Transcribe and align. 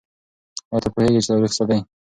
آیا 0.71 0.81
ته 0.83 0.89
پوهېږې 0.93 1.19
چې 1.23 1.29
تاریخ 1.31 1.51
څه 1.57 1.63
دی؟ 1.69 1.79